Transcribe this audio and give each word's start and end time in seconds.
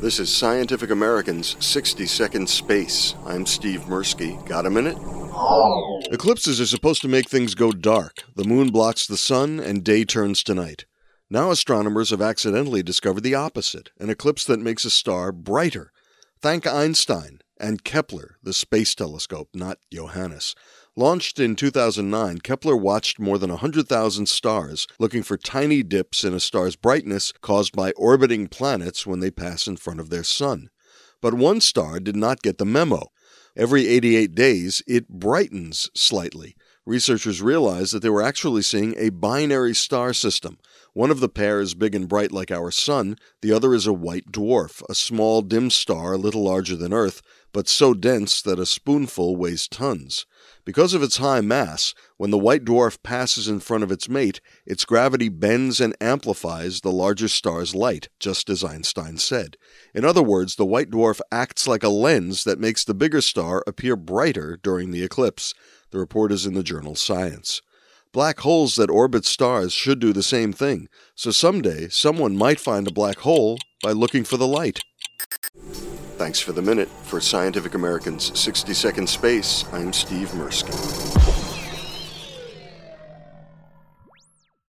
This 0.00 0.20
is 0.20 0.32
Scientific 0.32 0.90
American's 0.90 1.56
60 1.58 2.06
Second 2.06 2.48
Space. 2.48 3.16
I'm 3.26 3.44
Steve 3.44 3.80
Mirsky. 3.82 4.46
Got 4.46 4.64
a 4.64 4.70
minute? 4.70 4.96
Eclipses 6.12 6.60
are 6.60 6.66
supposed 6.66 7.02
to 7.02 7.08
make 7.08 7.28
things 7.28 7.56
go 7.56 7.72
dark. 7.72 8.22
The 8.36 8.44
moon 8.44 8.68
blocks 8.70 9.08
the 9.08 9.16
sun 9.16 9.58
and 9.58 9.82
day 9.82 10.04
turns 10.04 10.44
to 10.44 10.54
night. 10.54 10.84
Now 11.28 11.50
astronomers 11.50 12.10
have 12.10 12.22
accidentally 12.22 12.84
discovered 12.84 13.24
the 13.24 13.34
opposite 13.34 13.90
an 13.98 14.08
eclipse 14.08 14.44
that 14.44 14.60
makes 14.60 14.84
a 14.84 14.90
star 14.90 15.32
brighter. 15.32 15.90
Thank 16.40 16.64
Einstein 16.64 17.40
and 17.60 17.84
Kepler, 17.84 18.36
the 18.42 18.52
space 18.52 18.94
telescope, 18.94 19.48
not 19.54 19.78
Johannes. 19.92 20.54
Launched 20.96 21.38
in 21.38 21.54
2009, 21.54 22.38
Kepler 22.38 22.76
watched 22.76 23.20
more 23.20 23.38
than 23.38 23.50
100,000 23.50 24.26
stars, 24.26 24.86
looking 24.98 25.22
for 25.22 25.36
tiny 25.36 25.82
dips 25.82 26.24
in 26.24 26.34
a 26.34 26.40
star's 26.40 26.76
brightness 26.76 27.32
caused 27.40 27.76
by 27.76 27.92
orbiting 27.92 28.48
planets 28.48 29.06
when 29.06 29.20
they 29.20 29.30
pass 29.30 29.66
in 29.66 29.76
front 29.76 30.00
of 30.00 30.10
their 30.10 30.24
sun. 30.24 30.70
But 31.20 31.34
one 31.34 31.60
star 31.60 32.00
did 32.00 32.16
not 32.16 32.42
get 32.42 32.58
the 32.58 32.64
memo. 32.64 33.06
Every 33.56 33.86
88 33.88 34.34
days, 34.34 34.82
it 34.86 35.08
brightens 35.08 35.90
slightly. 35.94 36.56
Researchers 36.86 37.42
realized 37.42 37.92
that 37.92 38.00
they 38.00 38.08
were 38.08 38.22
actually 38.22 38.62
seeing 38.62 38.94
a 38.96 39.10
binary 39.10 39.74
star 39.74 40.12
system. 40.12 40.58
One 40.94 41.10
of 41.10 41.20
the 41.20 41.28
pair 41.28 41.60
is 41.60 41.74
big 41.74 41.94
and 41.94 42.08
bright 42.08 42.32
like 42.32 42.50
our 42.50 42.70
Sun, 42.70 43.16
the 43.42 43.52
other 43.52 43.74
is 43.74 43.86
a 43.86 43.92
white 43.92 44.32
dwarf, 44.32 44.82
a 44.88 44.94
small 44.94 45.42
dim 45.42 45.70
star 45.70 46.14
a 46.14 46.18
little 46.18 46.42
larger 46.42 46.76
than 46.76 46.92
Earth, 46.92 47.22
but 47.52 47.68
so 47.68 47.94
dense 47.94 48.42
that 48.42 48.58
a 48.58 48.66
spoonful 48.66 49.36
weighs 49.36 49.68
tons. 49.68 50.26
Because 50.64 50.92
of 50.94 51.02
its 51.02 51.16
high 51.16 51.40
mass, 51.40 51.94
when 52.18 52.30
the 52.30 52.38
white 52.38 52.64
dwarf 52.64 53.02
passes 53.02 53.48
in 53.48 53.60
front 53.60 53.82
of 53.82 53.90
its 53.90 54.08
mate, 54.08 54.40
its 54.66 54.84
gravity 54.84 55.28
bends 55.28 55.80
and 55.80 55.96
amplifies 56.00 56.80
the 56.80 56.92
larger 56.92 57.28
star's 57.28 57.74
light, 57.74 58.08
just 58.20 58.50
as 58.50 58.62
Einstein 58.62 59.16
said. 59.16 59.56
In 59.94 60.04
other 60.04 60.22
words, 60.22 60.56
the 60.56 60.66
white 60.66 60.90
dwarf 60.90 61.20
acts 61.32 61.66
like 61.66 61.82
a 61.82 61.88
lens 61.88 62.44
that 62.44 62.60
makes 62.60 62.84
the 62.84 62.94
bigger 62.94 63.20
star 63.20 63.62
appear 63.66 63.96
brighter 63.96 64.58
during 64.62 64.90
the 64.90 65.02
eclipse. 65.02 65.54
The 65.90 65.98
report 65.98 66.32
is 66.32 66.44
in 66.44 66.54
the 66.54 66.62
journal 66.62 66.94
Science. 66.94 67.62
Black 68.12 68.40
holes 68.40 68.76
that 68.76 68.90
orbit 68.90 69.24
stars 69.24 69.72
should 69.72 69.98
do 69.98 70.12
the 70.12 70.22
same 70.22 70.52
thing, 70.52 70.88
so 71.14 71.30
someday 71.30 71.88
someone 71.88 72.36
might 72.36 72.60
find 72.60 72.86
a 72.86 72.92
black 72.92 73.18
hole 73.18 73.58
by 73.82 73.92
looking 73.92 74.24
for 74.24 74.36
the 74.36 74.46
light. 74.46 74.80
Thanks 76.16 76.40
for 76.40 76.52
the 76.52 76.62
minute. 76.62 76.88
For 77.04 77.20
Scientific 77.20 77.74
American's 77.74 78.38
60 78.38 78.74
Second 78.74 79.08
Space, 79.08 79.64
I'm 79.72 79.92
Steve 79.92 80.28
Mirsky. 80.30 81.47